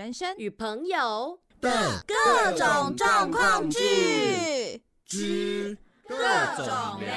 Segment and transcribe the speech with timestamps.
[0.00, 1.70] 人生与朋友的
[2.06, 5.76] 各种状况剧之
[6.08, 6.16] 各
[6.56, 6.64] 种
[7.00, 7.12] 聊。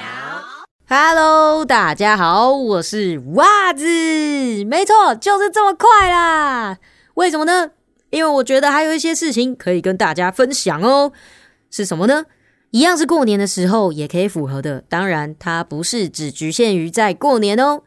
[0.86, 3.86] Hello，大家好，我是袜子，
[4.66, 6.76] 没错，就是这么快啦。
[7.14, 7.70] 为什么呢？
[8.10, 11.10] 因为我觉得还有一些事情可以跟大家分享哦。
[11.70, 12.26] 是什么呢？
[12.72, 17.80] 一样是过年的时候也可以符合的，当然它不是只局限于在过年哦。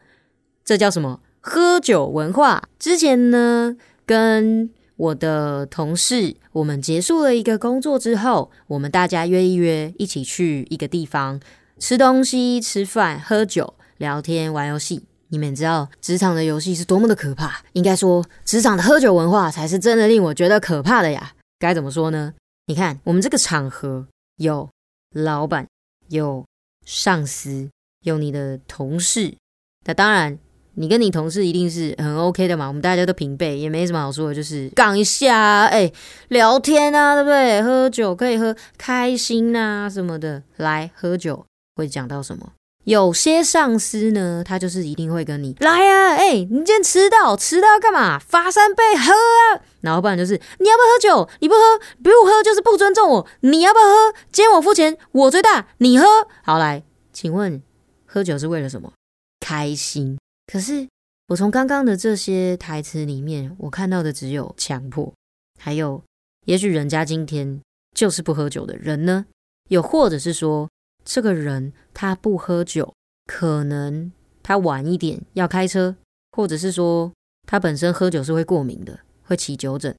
[0.64, 1.20] 这叫什么？
[1.40, 2.64] 喝酒文化。
[2.80, 11.40] 之前呢，跟我的同事，我们结束了一个工作之后，我们大家约一约，一起去一个地方
[11.78, 15.04] 吃东西、吃饭、喝酒、聊天、玩游戏。
[15.28, 17.62] 你们知道职场的游戏是多么的可怕？
[17.74, 21.32] 应该说，职场的喝酒文化才是真的令我觉得可怕的呀。
[21.60, 22.34] 该怎么说呢？
[22.66, 24.04] 你看，我们这个场合
[24.38, 24.68] 有
[25.14, 25.64] 老板，
[26.08, 26.44] 有
[26.84, 27.70] 上司，
[28.04, 29.36] 有你的同事。
[29.84, 30.36] 那当然，
[30.78, 32.68] 你跟你同事一定是很 OK 的嘛。
[32.68, 35.90] 我们大家都平辈，也没什么好说的，就是杠一下啊，哎，
[36.28, 37.62] 聊天啊，对不对？
[37.62, 40.42] 喝酒可以喝，开心啊什么的。
[40.56, 42.52] 来喝酒会讲到什么？
[42.84, 48.18] 有些上司呢，他就是一定会跟你来啊，哎、你今天迟到，迟到要干嘛？
[48.18, 49.60] 罚三杯喝啊！
[49.82, 51.30] 然后不然就是你要不要喝酒？
[51.40, 51.60] 你不喝，
[52.02, 53.26] 不喝就是不尊重我。
[53.40, 54.14] 你要不要喝？
[54.32, 56.06] 今天我付钱，我最大，你喝。
[56.42, 56.82] 好来，
[57.12, 57.60] 请问
[58.06, 58.92] 喝酒是为了什么？
[59.40, 60.18] 开心。
[60.50, 60.88] 可是
[61.28, 65.14] 我从刚刚的这些台词里面，我看到的只有强迫，
[65.60, 66.02] 还有
[66.46, 67.60] 也许人家今天
[67.94, 69.26] 就是不喝酒的人呢，
[69.68, 70.68] 又或者是说。
[71.04, 72.92] 这个人他不喝酒，
[73.24, 74.12] 可能
[74.42, 75.96] 他晚一点要开车，
[76.32, 77.10] 或者是说
[77.46, 79.96] 他本身喝酒是会过敏的，会起酒疹。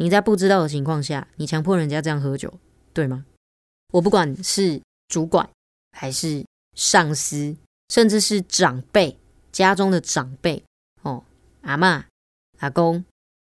[0.00, 2.52] 你在不知道的情况下，你强迫人家这样喝酒，
[2.92, 3.24] 对吗？
[3.92, 5.48] 我不管是主管
[5.92, 7.56] 还是上司，
[7.88, 9.16] 甚至是长辈，
[9.52, 10.62] 家中的长辈
[11.02, 11.24] 哦，
[11.62, 12.04] 阿嬷、
[12.58, 13.04] 阿公、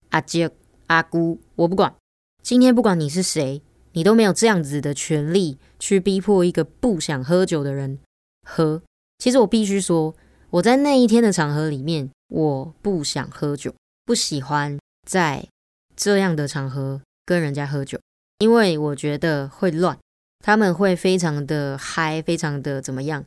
[0.10, 0.52] 阿姐、
[0.88, 1.96] 阿姑，我不管。
[2.42, 3.62] 今天不管你是谁。
[3.96, 7.98] 你都没有这样子的权利去逼迫一个不想喝酒的人
[8.46, 8.82] 喝。
[9.20, 10.14] 其实我必须说，
[10.50, 13.74] 我在那一天的场合里面，我不想喝酒，
[14.04, 14.78] 不喜欢
[15.08, 15.48] 在
[15.96, 17.98] 这样的场合跟人家喝酒，
[18.40, 19.98] 因为我觉得会乱，
[20.40, 23.24] 他们会非常的嗨，非常的怎么样。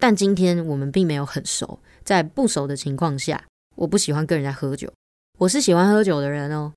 [0.00, 1.78] 但今天我们并没有很熟，
[2.08, 3.44] 在不熟的情况下，
[3.76, 4.90] 我不喜欢跟人家喝酒。
[5.36, 6.72] 我是喜欢喝酒的人哦，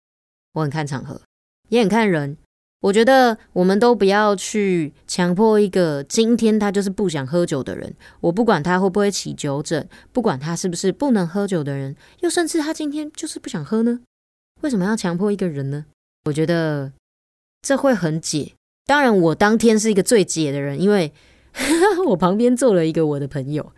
[0.55, 1.21] 我很看场合，
[1.69, 2.35] 也很看人。
[2.81, 7.95] 我觉得我们都不要去强迫一个今天他就是不想喝酒的人。
[8.19, 14.01] 我不管他会不会起酒疹，不管他是不是不能喝酒的人，又甚至他今天就是不想喝呢？
[14.59, 15.85] 为什么要强迫一个人呢？
[16.25, 16.91] 我觉得
[17.61, 18.51] 这会很解。
[18.85, 21.13] 当然，我当天是一个最解的人，因为
[22.09, 23.71] 我旁边坐了一个我的朋友。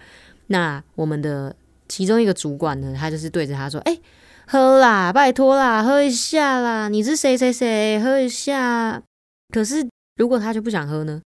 [0.48, 1.56] 那我们的
[1.88, 4.00] 其中一个主管呢，他就是对着他说：“哎、”
[4.46, 6.90] 喝啦，拜托啦，喝一下啦！
[6.90, 8.00] 你是谁谁谁？
[8.02, 9.02] 喝一下。
[9.54, 9.88] 可是
[10.18, 11.22] 如果他就不想喝呢？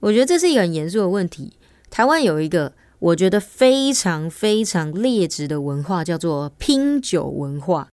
[0.00, 1.58] 我觉得这是一个很严肃的问题。
[1.90, 7.88] 台湾有一个我觉得非常非常劣质的文化，叫做拼酒文化。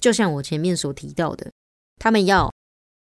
[0.00, 1.50] 就像我前面所提到的，
[1.98, 2.50] 他们要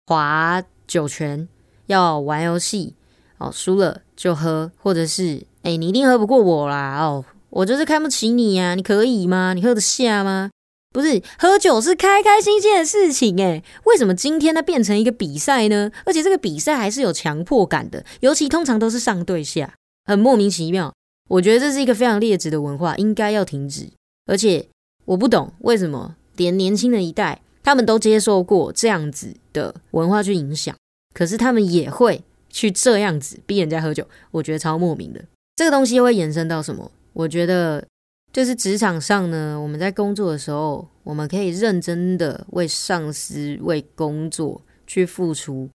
[0.06, 1.48] 划酒拳，
[1.86, 2.94] 要玩游戏，
[3.38, 9.52] 哦，输了就喝，或者是哎、你一定喝不过我啦，哦，我就是看不起你呀、你可以吗？
[9.52, 10.48] 你喝得下吗？
[10.94, 15.90] 不是喝酒是开开心心的事情诶，为什么今天它变成一个比赛呢？
[16.04, 19.74] 而且这个比赛还是有强迫感的，尤其通常都是上对下，
[20.04, 20.94] 很莫名其妙。
[21.28, 23.88] 我觉得这是一个非常劣质的文化，应该要停止。
[24.26, 24.68] 而且
[25.04, 30.76] 我不懂为什么连年轻的一代他们都接受过这样子的文化去影响，
[31.12, 35.24] 可是他们也会去这样子逼人家喝酒，我觉得超莫名的。
[35.56, 36.92] 这个东西会延伸到什么？
[37.12, 37.84] 我觉得。
[38.32, 45.70] 就是职场上呢，我们在工作的时候，我们可以认真的为上司、为工作去付出，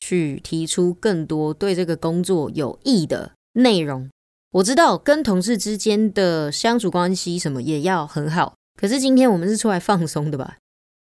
[0.00, 4.10] 去提出更多对这个工作有益的内容。
[4.50, 10.58] 我知道跟同事之间的相处关系什么也要很好，可是今天我们是出来放松的吧？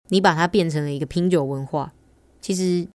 [0.07, 1.91] 你把它变成了一个拼酒文化，
[2.39, 2.87] 其实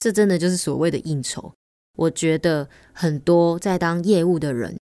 [0.00, 1.52] 这真的就是所谓的应酬。
[1.96, 4.76] 我觉得很多在当业务的人。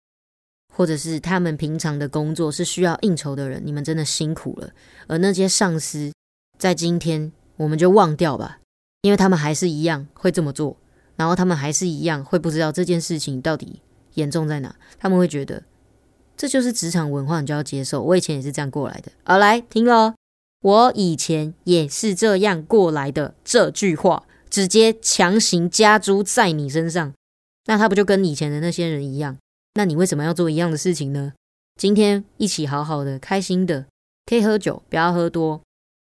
[0.75, 4.69] 或者是他们平常的工作是需要应酬的人，你们真的辛苦了。
[5.07, 6.11] 而那些上司，
[6.59, 8.59] 在今天我们就忘掉吧，
[9.01, 10.75] 因为他们还是一样会这么做，
[11.15, 13.81] 然后他们还是一样会不知道这件事情到底
[14.15, 15.63] 严重在哪，他们会觉得
[16.35, 18.03] 这就是职场文化，你就要接受。
[18.03, 19.09] 我以前也是这样过来的。
[19.23, 20.15] 好，来听咯，
[20.61, 23.33] 我以前也是这样过来的。
[23.45, 27.13] 这句话直接强行加诸在你身上，
[27.67, 29.37] 那他不就跟以前的那些人一样？
[29.77, 31.33] 那你为什么要做一样的事情呢？
[31.77, 33.85] 今天一起好好的、开心的，
[34.25, 35.61] 可以喝酒，不要喝多，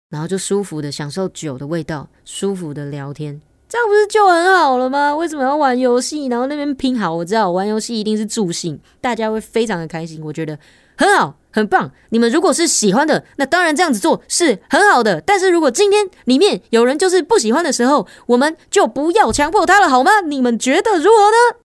[0.10, 5.16] 然后就舒服的享受酒的味道，舒服的聊天，这样不是就很好了吗？
[5.16, 6.26] 为什么要玩游戏？
[6.26, 10.60] 然后那边拼好，我知道玩游戏一定是助兴，大家会非常的开心，我觉得
[10.98, 11.36] 很好。
[11.56, 11.92] 很棒！
[12.10, 15.22] 你们如果是喜欢的，那当然这样子做是很好的。
[15.22, 20.22] 但是如果今天里面有人就是不喜欢的时候，我们就不要强迫他了，好吗？
[20.22, 21.60] 你们觉得如何呢？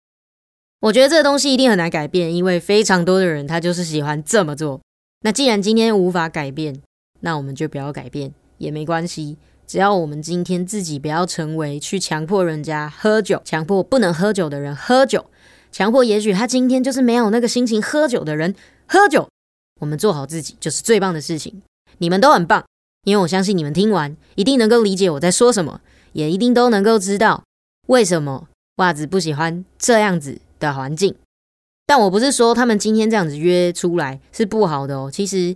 [0.84, 4.82] 我觉得这个东西一定很难改变，因为非常多的人他就是喜欢这么做。
[5.22, 6.78] 那既然今天无法改变，
[7.20, 9.38] 那我们就不要改变也没关系。
[9.66, 15.24] 只要我们今天自己不要成为去强迫人家喝酒，强迫不能喝酒的人喝酒，
[15.72, 18.54] 强迫也许他今天就是没有那个心情喝酒的人
[18.86, 19.26] 喝酒。
[19.80, 21.62] 我们做好自己就是最棒的事情。
[21.96, 22.62] 你们都很棒，
[23.04, 25.80] 因为我相信你们听完一定能够理解我在说什么，
[26.12, 27.42] 也一定都能够知道
[27.86, 31.14] 为什么袜子不喜欢这样子的环境。
[31.86, 35.10] 但我不是说他们今天这样子约出来是不好的哦。
[35.12, 35.54] 其实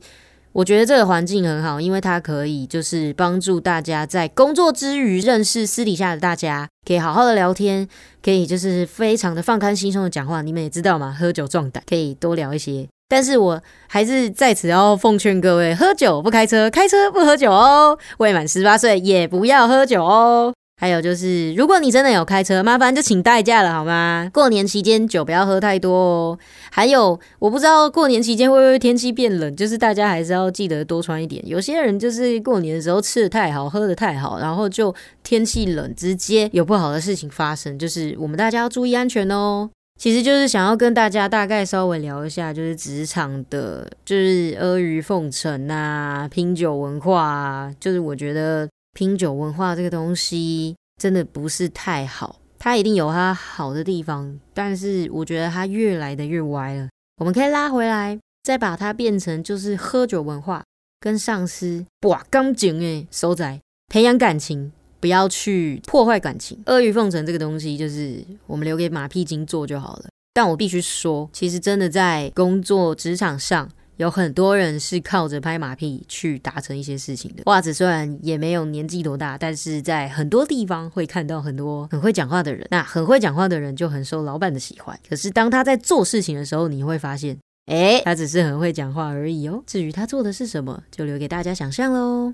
[0.52, 7.88] 我觉得这个环境很好，因为它可以就是帮助大家在工作之余认识私底下的大家，可以好好的聊天，
[8.22, 10.42] 可以就是非常的放开心胸的讲话。
[10.42, 12.86] 你们也知道嘛，喝酒壮胆，可以多聊一些。
[13.08, 17.98] 但是我还是在此要奉劝各位：喝酒不开车，开车不喝酒哦。
[18.18, 20.52] 未满十八岁也不要喝酒哦。
[20.80, 24.30] 还有就是，如果你真的有开车，麻烦就请代驾了好吗？
[24.32, 26.38] 过年期间酒不要喝太多哦。
[26.70, 31.44] 还有，我不知道过年期间会不会天气变冷，就是大家还是要记得多穿一点。
[31.44, 34.94] 有些人就是过年的时候吃的太好，喝的太好，然后就
[35.24, 39.68] 天气冷，直接有不好的事情发生，就是我们大家要注意安全哦。
[39.98, 47.74] 其实就是想要跟大家大概稍微聊一下，就是职场的，就是阿谀奉承啊，拼酒文化啊。
[47.80, 48.68] 就是我觉得
[48.98, 56.88] 拼酒文化这个东西真的不是太好，它一定有它好的地方，但是我觉得它越来的越歪了。
[57.18, 60.64] 我们可以拉回来，再把它变成就是喝酒文化，
[60.98, 64.72] 跟上司哇刚劲诶，收仔培养感情。
[64.98, 70.06] 不要去破坏感情，阿谀奉承这个东西就是我们留给马屁精做就好了。
[70.34, 77.42] 但我必须说，其实真的在工作职场上，有很多人是靠着拍马屁去达成一些事情的。
[77.46, 82.66] 袜子虽然也没有年纪多大，但是在很多地方会看到很多很会讲话的人。
[82.70, 84.98] 那很会讲话的人就很受老板的喜欢。
[85.08, 87.36] 可是当他在做事情的时候，你会发现，
[87.66, 89.62] 哎，他只是很会讲话而已哦。
[89.66, 92.32] 至于他做的是什么，就留给大家想象喽。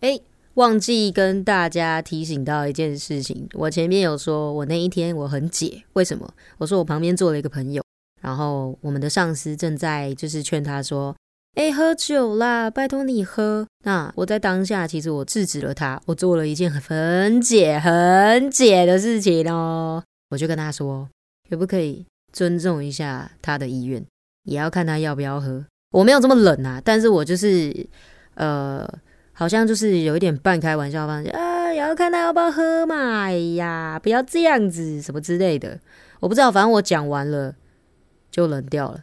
[0.00, 0.18] 哎。
[0.56, 6.26] 忘记跟大家提醒到一件事情，我前面有说，我那一天我很解，为什么？
[6.56, 7.84] 我说我旁边坐了一个朋友，
[8.26, 11.14] 然后我们的上司正在就是劝他说
[11.54, 21.08] ：“哎，喝酒啦，拜托你喝。”那我在当下其实我制止了他，我做了一件很解很解的事情哦，我就跟他说
[21.48, 24.04] ：“可不可以尊重一下他的意愿？
[24.42, 25.64] 也要看他要不要喝。”
[25.94, 27.86] 我没有这么冷啊，但是我就是
[28.34, 28.84] 呃。
[29.38, 33.24] 好像就是有一点半开玩笑方式啊，也要看他要不要喝嘛。
[33.24, 35.78] 哎呀，不要这样子，什么之类的，
[36.20, 36.50] 我不知道。
[36.50, 37.54] 反正我讲完了
[38.36, 39.00] 就冷掉了。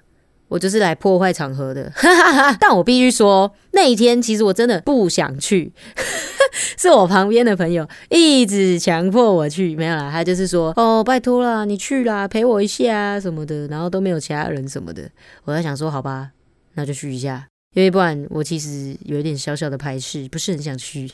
[0.50, 1.92] 我就是来破坏场合的。
[2.62, 5.74] 但我必须说，那一天其实我真的不想去，
[6.78, 9.76] 是我旁边的朋友一直强迫我去。
[9.76, 15.10] 没有啦，他就是说哦，拜托啦，你去啦，陪我一下什么的，然后都没有其他人什么的。
[15.46, 16.30] 我在想说，好吧，
[16.76, 17.48] 那就去一下。
[17.74, 21.10] 因为不然，我其实有一点小小的排斥，不是很想去。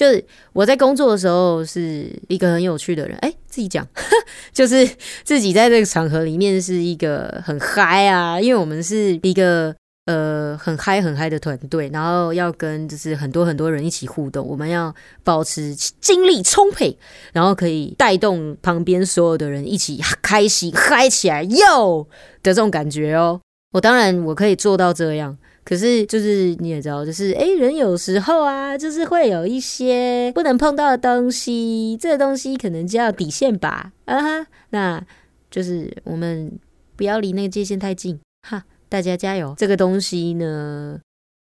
[0.00, 3.86] 就是我在工作的时候是一个很有趣的人，哎，自己讲，
[4.50, 4.88] 就是
[5.24, 9.76] 自己在这个场合里面是一个很嗨啊，因为我们是一个
[10.06, 16.96] 呃很嗨很嗨的团队，然后要跟就是很多很多人一起互动，我们要保持精力充沛，
[17.34, 22.08] 然后可以带动旁边所有的人一起开心嗨起来哟
[22.42, 23.38] 的这种感觉哦。
[23.72, 25.36] 我当然我可以做到这样。
[25.64, 35.04] 可是，就是你也知道，就是哎，人有时候啊，就是会有一些不能碰到的东西，这个东西可能叫底线吧，啊哈，那
[35.50, 36.50] 就是我们
[36.96, 40.98] 不要离那个界限太近，哈，大家加油，这个东西呢。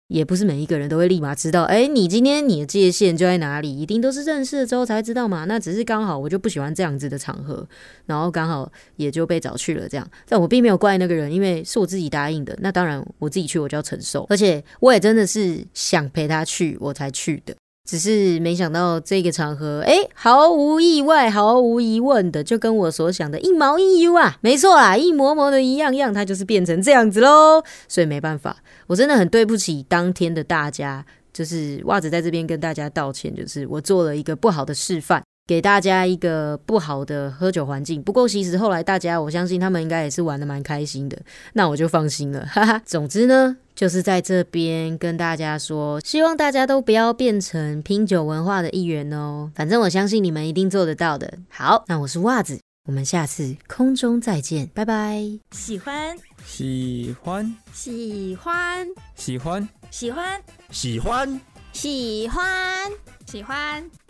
[0.08, 3.80] 也不是每一个人都会立马知道，哎，你今天你的界限就在哪里？
[3.80, 5.46] 一定都是认识了之后才知道嘛？
[5.46, 7.68] 那只是刚好我就不喜欢这样子的场合，
[8.06, 10.08] 然后刚好也就被找去了这样。
[10.28, 12.56] 但我并没有怪那个人，因为是我自己答应的。
[12.62, 17.56] 那当然我自己去我就要承受，而且我也真的是想陪他去我才去的。
[17.86, 24.38] 只是没想到这个场合，哎，毫无意外、毫无疑问的，就跟我所想的一毛一样啊！
[24.40, 27.62] 没错啦，一模模的一样样，它就是变成这样子喽。
[27.90, 28.56] 所以没办法，
[28.88, 35.22] 我真的很对不起当天的大家，就是袜子在这边跟大家道歉，就是我做了一个不好的示范。
[35.46, 38.02] 给大家一个不好的喝酒环境。
[38.02, 41.20] 不过其实后来大家，我相信他们应该也是玩的蛮开心的，
[41.54, 42.82] 那我就放心了，哈哈。
[42.86, 49.52] 总之呢，就是在这边跟大家说，希望大家都不要变成拼酒文化的一员哦。
[49.54, 51.34] 反正我相信你们一定做得到的。
[51.50, 55.22] 好，那我是袜子，我们下次空中再见，拜拜。
[55.52, 61.42] 喜欢，喜欢，喜欢，喜欢，喜欢，喜欢，
[61.74, 62.92] 喜欢，
[63.26, 64.03] 喜欢。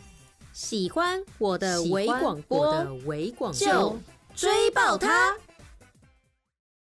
[0.53, 2.85] 喜欢我的微广播，
[3.51, 3.99] 就
[4.35, 5.35] 追爆它！